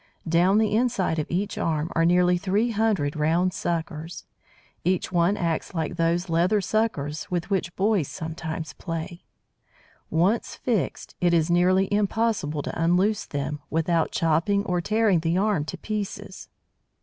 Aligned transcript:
Down 0.27 0.57
the 0.57 0.75
inside 0.75 1.19
of 1.19 1.29
each 1.29 1.59
arm 1.59 1.91
are 1.93 2.05
nearly 2.05 2.35
three 2.35 2.71
hundred 2.71 3.15
round 3.15 3.53
suckers. 3.53 4.25
Each 4.83 5.11
one 5.11 5.37
acts 5.37 5.75
like 5.75 5.95
those 5.95 6.27
leather 6.27 6.59
suckers 6.59 7.29
with 7.29 7.51
which 7.51 7.75
boys 7.75 8.07
sometimes 8.07 8.73
play. 8.73 9.21
Once 10.09 10.55
fixed, 10.55 11.13
it 11.21 11.35
is 11.35 11.51
nearly 11.51 11.87
impossible 11.93 12.63
to 12.63 12.81
unloose 12.83 13.27
them, 13.27 13.59
without 13.69 14.09
chopping 14.11 14.65
or 14.65 14.81
tearing 14.81 15.19
the 15.19 15.37
arm 15.37 15.65
to 15.65 15.77
pieces. 15.77 16.49